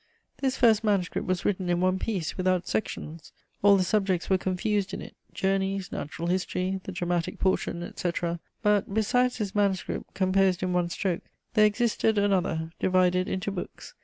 [0.37, 4.95] This first manuscript was written in one piece, without sections; all the subjects were confused
[4.95, 10.73] in it: journeys, natural history, the dramatic portion, etc.; but, besides this manuscript, composed in
[10.73, 13.93] one stroke, there existed another, divided into books.